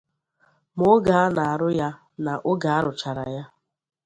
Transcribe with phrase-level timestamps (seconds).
[0.75, 1.89] ma oge a na-arụ ya
[2.23, 3.43] na oge a rụchara ya